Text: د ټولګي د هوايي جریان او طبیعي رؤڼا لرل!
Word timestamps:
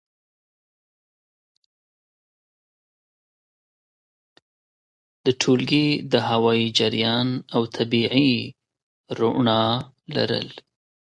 د 5.25 5.27
ټولګي 5.41 5.87
د 6.11 6.13
هوايي 6.29 6.67
جریان 6.79 7.27
او 7.55 7.61
طبیعي 7.75 8.33
رؤڼا 9.19 9.63
لرل! 10.15 10.47